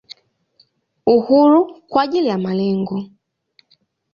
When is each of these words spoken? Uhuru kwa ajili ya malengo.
Uhuru 1.05 1.81
kwa 1.89 2.01
ajili 2.01 2.27
ya 2.27 2.37
malengo. 2.37 3.03